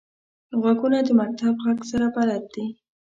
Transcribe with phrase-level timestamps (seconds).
[0.61, 2.65] غوږونه د مکتب غږ سره بلد دي